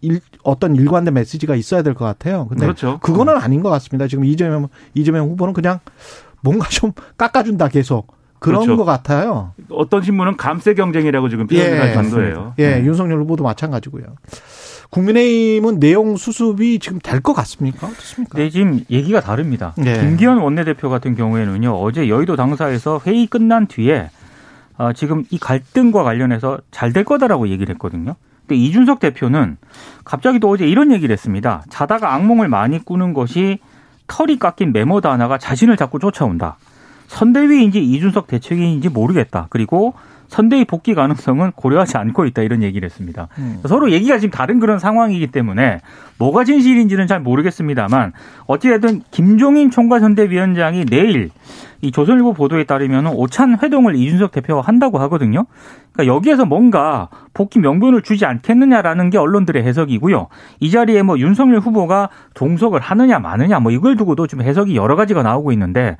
일, 0.00 0.20
어떤 0.42 0.74
일관된 0.74 1.14
메시지가 1.14 1.54
있어야 1.54 1.82
될 1.82 1.94
것 1.94 2.04
같아요. 2.04 2.48
근데 2.48 2.66
그렇죠. 2.66 2.98
그거는 3.00 3.36
아닌 3.36 3.62
것 3.62 3.70
같습니다. 3.70 4.08
지금 4.08 4.24
이재명 4.24 4.66
이재명 4.94 5.28
후보는 5.28 5.54
그냥 5.54 5.78
뭔가 6.42 6.68
좀 6.68 6.90
깎아준다 7.16 7.68
계속. 7.68 8.12
그런 8.40 8.62
그렇죠. 8.64 8.76
것 8.76 8.84
같아요. 8.84 9.52
어떤 9.70 10.02
신문은 10.02 10.36
감세 10.36 10.74
경쟁이라고 10.74 11.28
지금 11.28 11.46
표현할 11.46 11.90
예. 11.90 11.94
정도예요. 11.94 12.54
예, 12.58 12.80
네. 12.80 12.84
윤석열 12.84 13.20
후보도 13.20 13.44
마찬가지고요. 13.44 14.04
국민의힘은 14.90 15.80
내용 15.80 16.16
수습이 16.16 16.78
지금 16.78 16.98
될 17.02 17.20
것 17.20 17.32
같습니까? 17.32 17.86
어떻습니까? 17.86 18.38
네, 18.38 18.50
지금 18.50 18.80
얘기가 18.90 19.20
다릅니다. 19.20 19.72
네. 19.76 19.98
김기현 20.00 20.38
원내대표 20.38 20.90
같은 20.90 21.14
경우에는요, 21.16 21.70
어제 21.80 22.08
여의도 22.08 22.36
당사에서 22.36 23.00
회의 23.06 23.26
끝난 23.26 23.66
뒤에 23.66 24.10
어, 24.76 24.92
지금 24.92 25.24
이 25.30 25.38
갈등과 25.38 26.02
관련해서 26.02 26.58
잘 26.70 26.92
될 26.92 27.04
거다라고 27.04 27.48
얘기를 27.48 27.72
했거든요. 27.74 28.16
근데 28.46 28.56
이준석 28.60 29.00
대표는 29.00 29.56
갑자기 30.04 30.38
또 30.38 30.50
어제 30.50 30.66
이런 30.66 30.92
얘기를 30.92 31.12
했습니다. 31.12 31.62
자다가 31.70 32.12
악몽을 32.14 32.48
많이 32.48 32.78
꾸는 32.84 33.14
것이 33.14 33.58
털이 34.06 34.38
깎인 34.38 34.72
메모다 34.72 35.10
하나가 35.10 35.38
자신을 35.38 35.76
자꾸 35.78 35.98
쫓아온다. 35.98 36.56
선대위인지 37.06 37.82
이준석 37.82 38.26
대책인지 38.26 38.88
모르겠다. 38.90 39.46
그리고 39.50 39.94
선대위 40.34 40.64
복귀 40.64 40.94
가능성은 40.94 41.52
고려하지 41.52 41.96
않고 41.96 42.24
있다 42.24 42.42
이런 42.42 42.64
얘기를 42.64 42.84
했습니다. 42.84 43.28
음. 43.38 43.60
서로 43.66 43.92
얘기가 43.92 44.18
지금 44.18 44.32
다른 44.32 44.58
그런 44.58 44.80
상황이기 44.80 45.28
때문에 45.28 45.80
뭐가 46.18 46.42
진실인지는 46.42 47.06
잘 47.06 47.20
모르겠습니다만 47.20 48.12
어찌됐든 48.46 49.02
김종인 49.12 49.70
총괄선대위원장이 49.70 50.86
내일 50.86 51.30
이 51.82 51.92
조선일보 51.92 52.32
보도에 52.32 52.64
따르면 52.64 53.06
오찬 53.06 53.58
회동을 53.62 53.94
이준석 53.94 54.32
대표가 54.32 54.60
한다고 54.62 54.98
하거든요. 55.02 55.46
그러니까 55.92 56.12
여기에서 56.12 56.46
뭔가 56.46 57.10
복귀 57.32 57.60
명분을 57.60 58.02
주지 58.02 58.26
않겠느냐라는 58.26 59.10
게 59.10 59.18
언론들의 59.18 59.62
해석이고요. 59.62 60.26
이 60.58 60.70
자리에 60.70 61.02
뭐 61.02 61.16
윤석열 61.16 61.60
후보가 61.60 62.08
동석을 62.34 62.80
하느냐 62.80 63.20
마느냐 63.20 63.60
뭐 63.60 63.70
이걸 63.70 63.96
두고도 63.96 64.26
좀 64.26 64.42
해석이 64.42 64.74
여러 64.74 64.96
가지가 64.96 65.22
나오고 65.22 65.52
있는데 65.52 65.96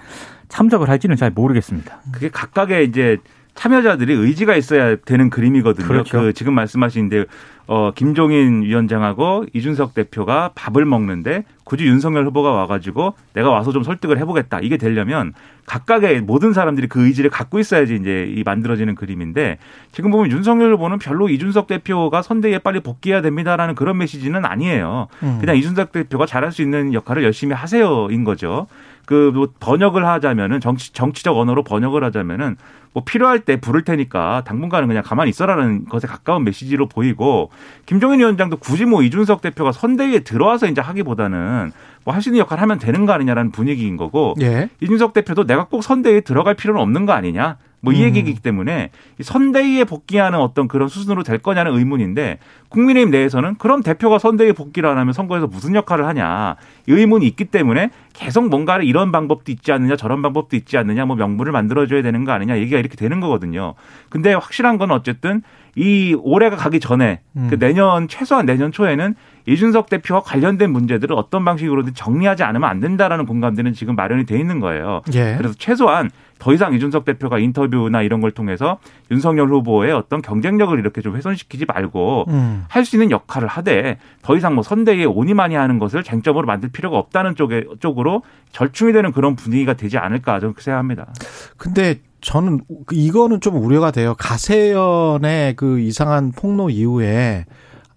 참석을 0.49 0.89
할지는 0.89 1.15
잘 1.15 1.31
모르겠습니다. 1.31 2.01
그게 2.11 2.31
각각의 2.31 2.87
이제 2.87 3.19
참여자들이 3.55 4.13
의지가 4.13 4.57
있어야 4.57 4.97
되는 4.97 5.31
그림이거든요. 5.31 5.87
그렇죠. 5.87 6.21
그 6.21 6.33
지금 6.33 6.55
말씀하신 6.55 7.09
데 7.09 7.25
어 7.67 7.93
김종인 7.95 8.63
위원장하고 8.63 9.47
이준석 9.55 9.95
대표가 9.95 10.51
밥을 10.55 10.85
먹는데 10.85 11.45
굳이 11.65 11.87
윤석열 11.87 12.27
후보가 12.27 12.51
와가지고 12.51 13.15
내가 13.33 13.49
와서 13.49 13.73
좀 13.73 13.83
설득을 13.83 14.19
해보겠다 14.19 14.61
이게 14.61 14.77
되려면 14.77 15.33
각각의 15.65 16.21
모든 16.21 16.53
사람들이 16.53 16.89
그 16.89 17.07
의지를 17.07 17.31
갖고 17.31 17.59
있어야지 17.59 17.97
이제 17.97 18.31
이 18.37 18.43
만들어지는 18.45 18.95
그림인데 18.95 19.57
지금 19.93 20.11
보면 20.11 20.31
윤석열 20.31 20.75
후보는 20.75 20.99
별로 20.99 21.31
이준석 21.31 21.67
대표가 21.67 22.21
선대위에 22.21 22.59
빨리 22.59 22.81
복귀해야 22.81 23.23
됩니다라는 23.23 23.75
그런 23.75 23.97
메시지는 23.97 24.45
아니에요. 24.45 25.09
음. 25.23 25.39
그냥 25.41 25.57
이준석 25.57 25.91
대표가 25.93 26.27
잘할 26.27 26.53
수 26.53 26.61
있는 26.61 26.93
역할을 26.93 27.25
열심히 27.25 27.55
하세요인 27.55 28.25
거죠. 28.25 28.67
그 29.07 29.49
번역을 29.61 30.07
하자면은 30.07 30.61
정치 30.61 30.93
정치적 30.93 31.37
언어로 31.37 31.63
번역을 31.63 32.03
하자면은 32.05 32.57
뭐 32.93 33.03
필요할 33.05 33.41
때 33.41 33.61
부를 33.61 33.83
테니까 33.83 34.43
당분간은 34.47 34.89
그냥 34.89 35.03
가만히 35.03 35.31
있어라는 35.31 35.87
것에 35.87 36.07
가까운 36.07 36.45
메시지로 36.45 36.89
보이고 36.89 37.51
김종인 37.87 38.21
위원장도 38.21 38.59
굳이 38.59 38.85
뭐 38.85 39.03
이준석 39.03 39.43
대표가 39.43 39.73
선대위에 39.73 40.21
들어와서 40.21 40.69
이제 40.69 40.81
하기보다는 40.81 41.73
뭐 42.05 42.15
있는 42.15 42.39
역할 42.39 42.61
하면 42.61 42.79
되는 42.79 43.05
거 43.05 43.13
아니냐라는 43.13 43.51
분위기인 43.51 43.97
거고 43.97 44.35
예. 44.41 44.69
이준석 44.81 45.13
대표도 45.13 45.45
내가 45.47 45.65
꼭 45.65 45.83
선대위에 45.83 46.21
들어갈 46.21 46.55
필요는 46.55 46.81
없는 46.81 47.05
거 47.05 47.13
아니냐 47.13 47.57
뭐이 47.85 48.01
음. 48.01 48.05
얘기이기 48.05 48.41
때문에 48.41 48.91
선대위에 49.21 49.85
복귀하는 49.85 50.39
어떤 50.39 50.69
그런 50.69 50.89
수순으로 50.89 51.23
될 51.23 51.39
거냐는 51.39 51.77
의문인데 51.77 52.39
국민의힘 52.71 53.11
내에서는 53.11 53.57
그럼 53.57 53.83
대표가 53.83 54.19
선대위에 54.19 54.53
복귀를 54.53 54.89
안 54.89 54.99
하면 54.99 55.13
선거에서 55.13 55.47
무슨 55.47 55.75
역할을 55.75 56.07
하냐 56.07 56.57
이 56.89 56.93
의문이 56.93 57.27
있기 57.29 57.45
때문에 57.47 57.91
계속 58.13 58.49
뭔가를 58.49 58.85
이런 58.85 59.13
방법도 59.13 59.53
있지 59.53 59.71
않느냐 59.73 59.97
저런 59.97 60.23
방법도 60.23 60.57
있지 60.57 60.79
않느냐 60.79 61.05
뭐 61.05 61.17
명분을 61.17 61.53
만들어줘야 61.53 62.03
되는 62.03 62.25
거 62.25 62.33
아니냐 62.33 62.59
얘기가 62.59 62.79
이렇게 62.79 62.97
되는 62.97 63.21
거거든요. 63.21 63.75
근데 64.09 64.33
확실한 64.33 64.79
건 64.79 64.91
어쨌든 64.91 65.43
이 65.77 66.17
올해가 66.23 66.57
가기 66.57 66.81
전에 66.81 67.21
음. 67.37 67.49
그 67.51 67.59
내년 67.59 68.09
최소한 68.09 68.47
내년 68.47 68.73
초에는 68.73 69.15
이준석 69.47 69.91
대표와 69.91 70.23
관련된 70.23 70.71
문제들을 70.71 71.15
어떤 71.15 71.45
방식으로든 71.45 71.95
정리하지 71.95 72.45
않으면 72.45 72.69
안 72.69 72.81
된다라는 72.81 73.27
공감대는 73.27 73.75
지금 73.75 73.95
마련이 73.95 74.25
돼 74.25 74.39
있는 74.39 74.61
거예요. 74.61 75.03
예. 75.13 75.35
그래서 75.37 75.55
최소한 75.59 76.11
더 76.39 76.53
이상 76.53 76.75
이준석 76.75 77.05
대표가 77.05 77.39
인터뷰나 77.39 78.03
이런 78.03 78.21
걸 78.21 78.31
통해서 78.33 78.79
윤석열 79.11 79.49
후보의 79.49 79.93
어떤 79.93 80.21
경쟁력을 80.21 80.79
이렇게 80.79 81.01
좀 81.01 81.17
훼손시키지 81.17 81.65
말고 81.67 82.27
음. 82.29 82.65
할수 82.69 82.97
있는 82.97 83.11
역할을 83.11 83.49
하되 83.49 83.99
더 84.23 84.37
이상 84.37 84.55
뭐 84.55 84.63
선대위에 84.63 85.05
오니 85.05 85.35
많이 85.35 85.55
하는 85.55 85.79
것을 85.79 86.03
쟁점으로 86.03 86.47
만들 86.47 86.71
필요가 86.71 86.99
없다는 86.99 87.35
쪽에 87.35 87.65
쪽으로 87.81 88.23
절충이 88.53 88.93
되는 88.93 89.13
그런 89.13 89.37
분위기가 89.37 89.75
되지 89.75 89.99
않을까 89.99 90.41
저는 90.41 90.55
생각합니다. 90.59 91.13
근데 91.57 92.01
저는 92.21 92.61
이거는 92.91 93.41
좀 93.41 93.57
우려가 93.63 93.91
돼요. 93.91 94.15
가세연의 94.19 95.57
그 95.57 95.79
이상한 95.81 96.33
폭로 96.33 96.71
이후에 96.71 97.45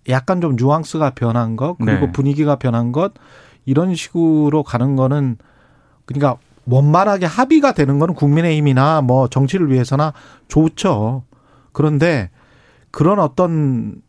약간 0.10 0.42
좀 0.42 0.56
뉘앙스가 0.58 1.12
변한 1.12 1.56
것 1.56 1.78
그리고 1.78 2.08
네. 2.08 2.12
분위기가 2.12 2.58
변한 2.58 2.92
것 2.92 3.14
이런 3.66 3.96
식으로 3.96 4.64
가는 4.64 4.96
거는 4.96 5.38
그러니까 6.06 6.38
원만하게 6.70 7.26
합의가 7.26 7.72
되는 7.72 7.98
거는 8.00 8.14
국민의힘이나 8.14 9.02
뭐 9.02 9.28
정치를 9.28 9.72
위해서나 9.72 10.14
좋죠. 10.48 11.24
그런데 11.72 12.30
그런 12.92 13.20
어떤 13.20 14.02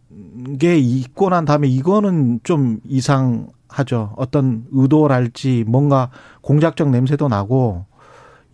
게 0.58 0.76
있고 0.76 1.30
난 1.30 1.44
다음에 1.44 1.68
이거는 1.68 2.40
좀 2.42 2.80
이상하죠. 2.84 4.14
어떤 4.16 4.64
의도랄지 4.72 5.64
뭔가 5.68 6.10
공작적 6.40 6.90
냄새도 6.90 7.28
나고 7.28 7.84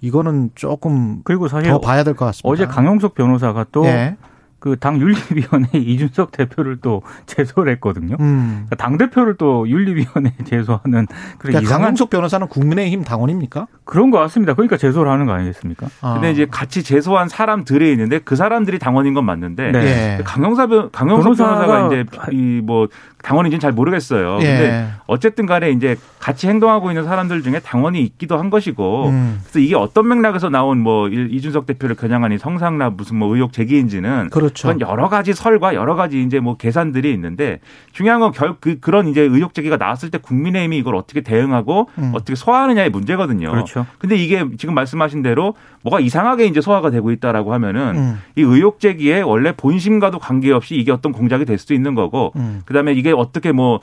이거는 0.01 0.51
조금 0.55 1.23
그리고 1.25 1.49
사실 1.49 1.71
더 1.71 1.81
봐야 1.81 2.05
될 2.05 2.15
것 2.15 2.27
같습니다. 2.27 2.49
어제 2.49 2.67
강용석 2.67 3.15
변호사가 3.15 3.65
또 3.73 3.87
예. 3.87 4.17
그 4.65 4.77
당 4.77 4.99
윤리위원회 4.99 5.69
이준석 5.79 6.33
대표를 6.33 6.79
또 6.81 7.03
제소를 7.27 7.71
했거든요. 7.75 8.17
음. 8.19 8.65
그러니까 8.67 8.77
당 8.77 8.97
대표를 8.97 9.35
또 9.37 9.69
윤리위원회 9.69 10.33
제소하는 10.45 11.07
그런 11.07 11.07
그러니까 11.39 11.61
이상한 11.61 11.83
강용석 11.89 12.09
변호사는 12.09 12.47
국민의힘 12.49 13.05
당원입니까? 13.05 13.67
그런 13.85 14.11
것 14.11 14.19
같습니다. 14.21 14.55
그러니까 14.55 14.79
제소를 14.79 15.13
하는 15.13 15.27
거 15.27 15.33
아니겠습니까? 15.35 15.89
아. 16.01 16.15
근데 16.15 16.31
이제 16.31 16.47
같이 16.51 16.83
제소한 16.83 17.29
사람들이 17.29 17.93
있는데 17.93 18.21
그 18.21 18.37
사람들이 18.37 18.79
당원인 18.79 19.13
건 19.13 19.27
맞는데 19.27 19.73
네. 19.73 20.21
강용사 20.25 20.67
변, 20.67 20.91
강용석 20.91 21.37
변호사가, 21.37 21.67
변호사가 21.67 21.87
이제 21.89 22.05
이 22.33 22.63
뭐 22.65 22.89
당원인지는 23.25 23.61
잘 23.61 23.73
모르겠어요. 23.73 24.39
예. 24.43 24.45
근데 24.45 24.89
어쨌든 25.07 25.47
간에 25.47 25.71
이제 25.71 25.97
같이 26.21 26.47
행동하고 26.47 26.91
있는 26.91 27.05
사람들 27.05 27.43
중에 27.43 27.59
당원이 27.61 28.01
있기도 28.03 28.39
한 28.39 28.51
것이고 28.51 29.09
음. 29.09 29.41
그래서 29.43 29.59
이게 29.59 29.75
어떤 29.75 30.09
맥락에서 30.09 30.51
나온 30.51 30.79
뭐 30.79 31.09
이준석 31.09 31.67
대표를 31.67 31.97
겨냥하니 31.97 32.39
성상납 32.39 32.95
무슨 32.97 33.17
뭐 33.17 33.35
의혹 33.35 33.53
제기인지는 33.53 34.31
그렇죠. 34.31 34.69
그건 34.69 34.81
여러 34.89 35.09
가지 35.09 35.33
설과 35.33 35.75
여러 35.75 35.95
가지 35.95 36.23
이제 36.23 36.39
뭐 36.41 36.57
계산들이 36.57 37.13
있는데 37.13 37.61
중요한 37.93 38.21
건 38.21 38.33
결 38.33 38.55
그 38.61 38.79
그런 38.79 39.09
이제 39.09 39.21
의혹 39.23 39.55
제기가 39.55 39.77
나왔을 39.77 40.11
때 40.11 40.19
국민의힘이 40.19 40.77
이걸 40.79 40.95
어떻게 40.95 41.21
대응하고 41.23 41.89
음. 41.99 42.13
어떻게 42.15 42.35
소화하느냐의 42.35 42.91
문제거든요. 42.91 43.51
그렇죠. 43.51 43.87
근데 43.99 44.17
이게 44.17 44.45
지금 44.59 44.75
말씀하신 44.75 45.23
대로 45.23 45.55
뭐가 45.83 46.01
이상하게 46.01 46.47
이제 46.47 46.61
소화가 46.61 46.91
되고 46.91 47.11
있다라고 47.11 47.53
하면은 47.55 47.97
음. 47.97 48.19
이 48.37 48.43
의혹 48.43 48.81
제기에 48.81 49.23
원래 49.23 49.53
본심과도 49.57 50.19
관계없이 50.19 50.75
이게 50.77 50.93
어떤 50.93 51.13
공작이 51.13 51.45
될 51.45 51.59
수도 51.59 51.75
있는 51.75 51.95
거고 51.95 52.33
음. 52.37 52.63
그다음에 52.65 52.93
이게 52.93 53.13
어떻게 53.15 53.53
뭐뭐 53.53 53.81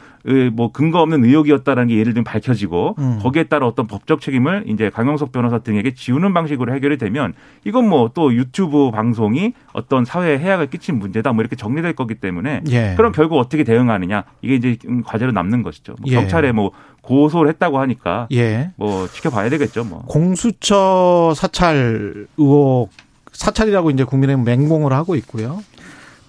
뭐 0.54 0.72
근거 0.72 1.02
없는 1.02 1.26
의혹이었다라는 1.26 1.88
게 1.88 1.98
예를 1.98 2.14
들면 2.14 2.24
밝혀지고 2.24 2.96
음. 3.00 3.20
거기에 3.22 3.46
따라 3.46 3.66
어떤 3.66 3.88
법적 3.88 4.22
책임을 4.22 4.66
이제 4.68 4.90
강영석 4.92 5.32
변호사 5.32 5.60
등에게 5.60 5.94
지우는 5.96 6.34
방식으로 6.34 6.74
해결이 6.74 6.98
되면 7.00 7.34
이건 7.66 7.90
뭐 7.90 8.12
또 8.14 8.34
유튜브 8.34 8.92
방송이 8.92 9.54
어떤 9.74 10.06
사회에 10.06 10.40
해악을 10.40 10.70
끼친 10.70 11.00
문제다 11.00 11.34
뭐 11.34 11.42
이렇게 11.42 11.56
정리될 11.56 11.94
거기 11.94 12.16
때문에 12.16 12.62
예. 12.70 12.94
그럼 12.98 13.12
결국 13.12 13.38
어떻게 13.38 13.64
대응하느냐 13.64 14.24
이게 14.42 14.56
이제 14.56 14.78
과제로 15.06 15.32
남는 15.32 15.64
것이죠. 15.64 15.96
뭐 16.00 16.12
예. 16.12 16.16
경찰에 16.16 16.52
뭐 16.52 16.72
고소를 17.02 17.50
했다고 17.50 17.80
하니까 17.80 18.28
예. 18.32 18.72
뭐 18.76 19.08
지켜봐야 19.08 19.50
되겠죠. 19.50 19.84
뭐 19.84 20.04
공수처 20.08 21.34
사찰 21.36 22.28
의혹 22.38 22.90
사찰이라고 23.32 23.92
이제 23.92 24.04
국민의힘 24.04 24.44
맹공을 24.44 24.92
하고 24.94 25.16
있고요. 25.16 25.62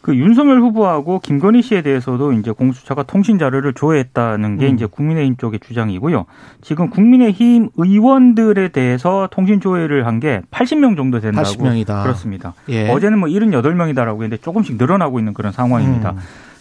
그 0.03 0.17
윤석열 0.17 0.61
후보하고 0.61 1.21
김건희 1.21 1.63
씨에 1.63 1.81
대해서도 1.83 2.33
이제 2.33 2.51
공수처가 2.51 3.05
통신 3.05 3.39
자료를 3.39 3.73
조회했다는 3.73 4.59
게 4.59 4.69
음. 4.69 4.75
이제 4.75 4.87
국민의힘 4.87 5.37
쪽의 5.37 5.61
주장이고요. 5.61 6.27
지금 6.61 6.91
국민의힘 6.91 7.71
의원들에 7.77 8.69
대해서 8.69 9.29
통신 9.31 9.61
조회를 9.61 10.07
한 10.07 10.23
게 10.23 10.41
80명 10.53 10.97
정도 10.97 11.19
된다고 11.19 11.49
80명이다. 11.49 12.03
그렇습니다. 12.05 12.55
예. 12.69 12.89
어제는 12.91 13.19
뭐 13.19 13.29
78명이다라고 13.29 14.23
했는데 14.23 14.37
조금씩 14.37 14.77
늘어나고 14.77 15.19
있는 15.19 15.35
그런 15.35 15.51
상황입니다. 15.53 16.11
음. 16.11 16.17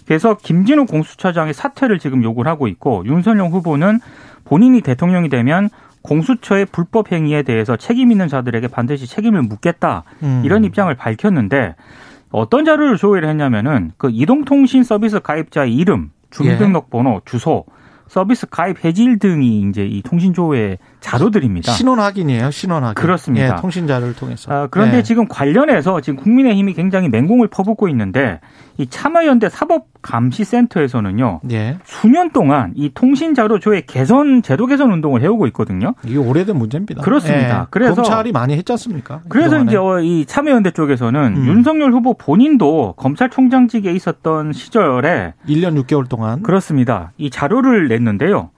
그래서 0.08 0.36
김진우 0.36 0.86
공수처장의 0.88 1.54
사퇴를 1.54 2.00
지금 2.00 2.24
요구를 2.24 2.50
하고 2.50 2.68
있고 2.68 3.04
윤석열 3.06 3.50
후보는 3.50 4.00
본인이 4.46 4.82
대통령이 4.82 5.30
되면 5.30 5.70
공수처의 6.02 6.66
불법 6.72 7.12
행위에 7.12 7.44
대해서 7.44 7.76
책임 7.78 8.12
있는 8.12 8.28
자들에게 8.28 8.68
반드시 8.68 9.06
책임을 9.06 9.44
묻겠다 9.44 10.04
음. 10.24 10.42
이런 10.44 10.64
입장을 10.64 10.94
밝혔는데 10.96 11.76
어떤 12.32 12.66
자료를 12.66 12.98
조회를 12.98 13.28
했냐면은 13.30 13.92
그 13.98 14.10
이동통신 14.12 14.84
서비스 14.84 15.20
가입자의 15.20 15.76
이름, 15.76 16.12
주민등록번호, 16.30 17.16
예. 17.16 17.20
주소, 17.26 17.66
서비스 18.08 18.48
가입 18.50 18.84
해지일 18.84 19.20
등이 19.20 19.70
이제 19.70 19.86
이 19.86 20.02
통신 20.02 20.34
조회 20.34 20.78
자료들입니다. 21.02 21.72
신원 21.74 22.00
확인이에요, 22.00 22.52
신원 22.52 22.84
확인. 22.84 22.96
그렇습니다. 22.96 23.58
예, 23.58 23.62
통신 23.62 23.88
자료를 23.88 24.16
통해서. 24.16 24.52
아, 24.54 24.68
그런데 24.72 24.98
예. 25.00 25.04
지금 25.04 25.28
관련해서 25.28 26.00
지금 26.00 26.24
국민의힘이 26.24 26.74
굉장히 26.74 27.10
맹공을 27.10 27.48
퍼붓고 27.48 27.90
있는데 27.90 28.40
이 28.78 28.88
참여연대 28.88 29.50
사법감시센터에서는요. 29.50 31.42
예. 31.52 31.78
수년 31.84 32.30
동안 32.32 32.74
이 32.76 32.92
통신 32.94 33.34
자료 33.34 33.60
조회 33.60 33.82
개선 33.82 34.42
제도 34.42 34.68
개선 34.68 34.92
운동을 34.92 35.22
해오고 35.22 35.48
있거든요. 35.48 35.94
이게 36.06 36.18
오래된 36.18 36.56
문제입니다. 36.56 37.02
그렇습니다. 37.02 37.62
예. 37.62 37.66
그래서 37.70 37.96
검찰이 37.96 38.32
많이 38.32 38.56
했지 38.56 38.72
않습니까? 38.72 39.22
그래서 39.28 39.58
그동안에. 39.58 39.72
이제 39.72 39.78
어, 39.78 40.00
이 40.00 40.26
참여연대 40.26 40.72
쪽에서는 40.72 41.36
음. 41.38 41.46
윤석열 41.48 41.92
후보 41.92 42.14
본인도 42.14 42.94
검찰총장직에 42.98 43.92
있었던 43.92 44.54
시절에 44.54 45.34
1년 45.50 45.84
6개월 45.84 46.08
동안 46.08 46.44
그렇습니다. 46.44 47.12
이 47.18 47.30
자료를 47.30 47.88
냈는데요. 47.88 48.52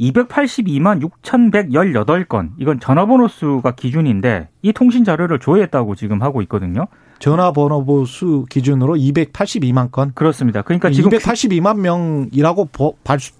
282만 0.00 1.02
6,118건. 1.22 2.50
이건 2.58 2.80
전화번호 2.80 3.28
수가 3.28 3.72
기준인데 3.72 4.48
이 4.62 4.72
통신 4.72 5.04
자료를 5.04 5.38
조회했다고 5.38 5.94
지금 5.94 6.22
하고 6.22 6.42
있거든요. 6.42 6.86
전화번호 7.18 8.04
수 8.06 8.44
기준으로 8.50 8.94
282만 8.96 9.90
건. 9.90 10.12
그렇습니다. 10.14 10.62
그러니까 10.62 10.90
지금 10.90 11.10
282만 11.10 11.78
명이라고 11.78 12.68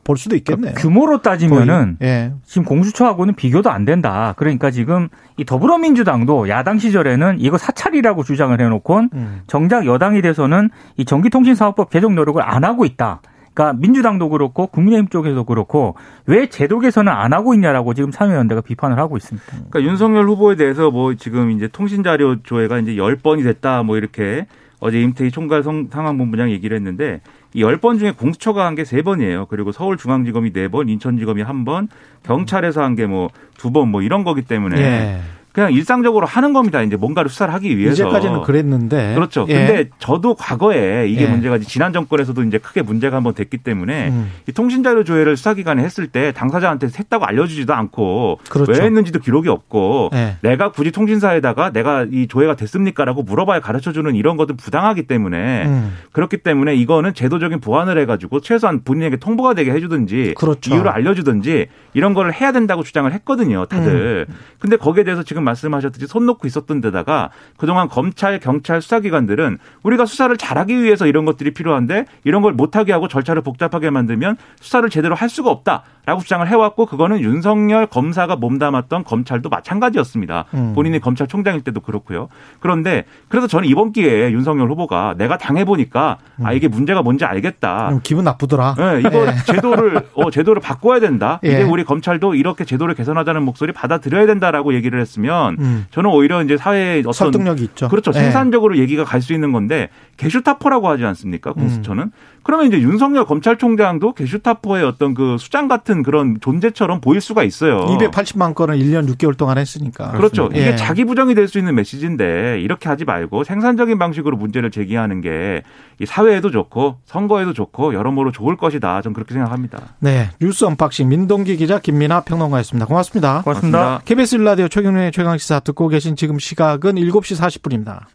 볼 0.05 0.17
수도 0.17 0.37
있겠네요. 0.37 0.73
그러니까 0.73 0.81
규모로 0.81 1.23
따지면은 1.23 1.99
예. 2.03 2.33
지금 2.45 2.65
공수처하고는 2.65 3.35
비교도 3.35 3.71
안 3.71 3.85
된다. 3.85 4.35
그러니까 4.37 4.71
지금 4.71 5.09
이 5.37 5.45
더불어민주당도 5.45 6.49
야당 6.49 6.79
시절에는 6.79 7.37
이거 7.41 7.59
사찰이라고 7.59 8.25
주장을 8.25 8.59
해놓고 8.59 9.01
음. 9.13 9.43
정작 9.47 9.87
여당이 9.87 10.23
돼서는 10.23 10.71
이 10.97 11.05
전기통신사업법 11.05 11.91
개정 11.91 12.15
노력을 12.15 12.43
안 12.43 12.65
하고 12.65 12.85
있다. 12.85 13.21
그러니까 13.57 13.73
민주당도 13.81 14.29
그렇고 14.29 14.67
국민의힘 14.67 15.09
쪽에도 15.09 15.45
그렇고 15.45 15.97
왜 16.27 16.47
제도 16.47 16.79
개선을 16.79 17.11
안 17.11 17.33
하고 17.33 17.55
있냐라고 17.55 17.95
지금 17.95 18.11
참여연대가 18.11 18.61
비판을 18.61 18.99
하고 18.99 19.17
있습니다. 19.17 19.47
그러니까 19.51 19.83
윤석열 19.83 20.29
후보에 20.29 20.57
대해서 20.57 20.91
뭐 20.91 21.15
지금 21.15 21.51
이제 21.51 21.67
통신 21.67 22.03
자료 22.03 22.43
조회가 22.43 22.81
이제 22.81 22.97
10번이 22.97 23.43
됐다 23.43 23.83
뭐 23.83 23.97
이렇게 23.97 24.47
어제 24.79 25.01
임태희 25.01 25.31
총괄 25.31 25.63
상황본부장 25.63 26.51
얘기를 26.51 26.77
했는데 26.77 27.23
이 27.55 27.63
10번 27.63 27.99
중에 27.99 28.11
공수처가 28.11 28.67
한게 28.67 28.83
3번이에요. 28.83 29.49
그리고 29.49 29.73
서울중앙지검이 29.73 30.53
4번, 30.53 30.91
인천지검이 30.91 31.43
1번, 31.43 31.89
경찰에서 32.25 32.83
한 32.83 32.95
게뭐 32.95 33.31
2번 33.57 33.89
뭐 33.89 34.03
이런 34.03 34.23
거기 34.23 34.43
때문에 34.43 34.79
예. 34.79 35.21
그냥 35.57 35.73
일상적으로 35.73 36.27
하는 36.27 36.53
겁니다. 36.53 36.83
이제 36.83 36.97
뭔가를 36.97 37.31
수사를 37.31 37.55
하기 37.55 37.79
위해서. 37.79 37.95
이제까지는 37.95 38.43
그랬는데. 38.43 39.15
그렇죠. 39.15 39.47
예. 39.49 39.55
근데 39.55 39.89
저도 39.99 40.35
과거에 40.35 41.09
이게 41.09 41.23
예. 41.23 41.27
문제가 41.29 41.57
지난 41.57 41.95
정권에서도 41.95 42.43
이제 42.43 42.59
크게 42.59 42.83
문제가 42.83 43.17
한번 43.17 43.33
됐기 43.33 43.57
때문에 43.57 44.11
음. 44.11 44.31
이 44.47 44.53
통신자료 44.53 45.05
조회를 45.05 45.39
수사기관에 45.39 45.83
했을 45.83 46.09
때 46.09 46.33
당사자한테 46.33 46.89
했다고 46.89 47.25
알려주지도 47.25 47.73
않고 47.73 48.41
그렇죠. 48.51 48.71
왜 48.73 48.85
했는지도 48.85 49.21
기록이 49.21 49.49
없고 49.49 50.11
예. 50.13 50.37
내가 50.43 50.73
굳이 50.73 50.93
통신사에다가 50.93 51.71
내가 51.71 52.05
이 52.13 52.27
조회가 52.29 52.57
됐습니까라고 52.57 53.23
물어봐야 53.23 53.61
가르쳐주는 53.61 54.15
이런 54.15 54.37
것도 54.37 54.57
부당하기 54.57 55.05
때문에 55.07 55.65
음. 55.65 55.95
그렇기 56.13 56.37
때문에 56.37 56.75
이거는 56.75 57.15
제도적인 57.15 57.61
보완을 57.61 57.97
해가지고 58.01 58.41
최소한 58.41 58.85
본인에게 58.85 59.17
통보가 59.17 59.55
되게 59.55 59.71
해주든지 59.71 60.35
그렇죠. 60.37 60.75
이유를 60.75 60.91
알려주든지 60.91 61.69
이런 61.95 62.13
거를 62.13 62.35
해야 62.35 62.53
된다고 62.53 62.83
주장을 62.83 63.11
했거든요. 63.11 63.65
다들. 63.65 64.27
음. 64.29 64.35
근데 64.59 64.77
거기에 64.77 65.03
대해서 65.05 65.23
지금 65.23 65.46
말씀하셨듯이 65.47 66.07
손 66.07 66.27
놓고 66.27 66.47
있었던 66.47 66.83
데다가 66.83 67.31
그동안 67.57 67.89
검찰, 67.89 68.39
경찰 68.39 68.83
수사기관들은 68.83 69.59
우리가 69.83 70.05
수사를 70.05 70.37
잘하기 70.37 70.83
위해서 70.83 71.07
이런 71.07 71.25
것들이 71.25 71.55
필요한데 71.55 72.05
이런 72.25 72.43
걸 72.43 72.53
못하게 72.53 72.93
하고 72.93 73.09
절차를 73.09 73.43
복잡하게 73.43 73.91
만들면 73.91 74.37
수사를 74.61 74.89
제대로 74.91 75.15
할 75.15 75.29
수가 75.29 75.51
없다라고 75.51 76.21
주장을 76.21 76.47
해왔고 76.47 76.87
그거는 76.87 77.21
윤석열 77.21 77.87
검사가 77.87 78.37
몸담았던 78.37 79.05
검찰도 79.05 79.49
마찬가지였습니다. 79.49 80.45
음. 80.55 80.73
본인이 80.75 81.01
검찰총장일 81.01 81.63
때도 81.63 81.81
그렇고요. 81.81 82.29
그런데 82.61 83.05
그래서 83.29 83.47
저는 83.47 83.69
이번 83.69 83.93
기회에 83.93 84.33
윤석열 84.33 84.71
후보가 84.71 85.15
내가 85.17 85.39
당해보니까 85.39 86.19
음. 86.41 86.47
아 86.47 86.53
이게 86.53 86.69
문제가 86.69 87.03
뭔지 87.03 87.25
알겠다. 87.25 88.01
기분 88.03 88.25
나쁘더라. 88.25 88.75
네, 88.77 89.01
이거 89.01 89.27
예. 89.27 89.35
제도를 89.47 90.09
어, 90.15 90.31
제도를 90.31 90.61
바꿔야 90.61 91.01
된다. 91.01 91.41
예. 91.45 91.49
이제 91.49 91.63
우리 91.63 91.85
검찰도 91.85 92.35
이렇게 92.35 92.65
제도를 92.65 92.95
개선하자는 92.95 93.43
목소리 93.43 93.73
받아들여야 93.73 94.27
된다라고 94.27 94.75
얘기를 94.75 95.01
했으면 95.01 95.36
된다면 95.37 95.57
음. 95.61 95.87
저는 95.91 96.11
오히려 96.11 96.43
이제 96.43 96.57
사회에 96.57 97.01
어떤 97.01 97.13
설득력이 97.13 97.63
있죠. 97.65 97.89
그렇죠. 97.89 98.13
네. 98.13 98.21
생산적으로 98.21 98.79
얘기가 98.79 99.05
갈 99.05 99.21
수 99.27 99.33
있는 99.33 99.51
건데 99.51 99.89
게슈타포라고 100.19 100.89
하지 100.89 101.05
않습니까? 101.05 101.53
공수처는. 101.53 102.05
음. 102.05 102.11
그러면 102.45 102.67
이제 102.69 102.79
윤석열 102.81 103.25
검찰총장도 103.25 104.13
게슈타포의 104.13 104.85
어떤 104.85 105.15
그 105.15 105.37
수장 105.39 105.67
같은 105.67 106.05
그런 106.05 106.37
존재처럼 106.41 107.01
보일 107.01 107.21
수가 107.21 107.43
있어요. 107.43 107.81
280만 107.87 108.55
건을 108.55 108.79
1년 108.79 109.09
6개월 109.13 109.37
동안 109.37 109.59
했으니까. 109.59 110.13
그렇죠. 110.13 110.49
예. 110.55 110.61
이게 110.61 110.77
자기 110.77 111.05
부정이 111.05 111.35
될 111.35 111.49
수 111.49 111.59
있는 111.59 111.75
메시지인데 111.75 112.61
이렇게 112.61 112.89
하지 112.89 113.05
말고 113.05 113.43
생산적인 113.45 113.99
방식으로 113.99 114.37
문제를 114.37 114.71
제기하는 114.71 115.21
게 115.23 115.63
사회에도 116.05 116.51
좋고 116.53 116.99
선거에도 117.05 117.53
좋고 117.53 117.95
여러모로 117.95 118.31
좋을 118.33 118.57
것이다. 118.57 119.01
좀 119.03 119.13
그렇게 119.13 119.33
생각합니다. 119.35 119.79
네. 119.99 120.31
뉴스 120.41 120.65
언박싱 120.67 121.09
민동기 121.09 121.57
기자 121.57 121.79
김민하 121.81 122.21
평론가였습니다. 122.21 122.87
고맙습니다. 122.87 123.43
고맙습니다. 123.43 124.01
KBS 124.05 124.37
일라디오 124.37 124.69
최경영의 124.69 125.11
최강시사 125.27 125.61
듣고 125.61 125.89
계신 125.89 126.15
지금 126.15 126.39
시각은 126.39 126.95
7시 126.95 127.37
40분입니다. 127.37 128.07